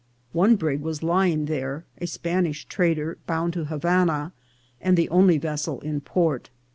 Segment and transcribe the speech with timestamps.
[0.31, 4.31] One brig was lying there, a Spanish trader, bound to Havana,
[4.81, 6.49] and the only vessel in port.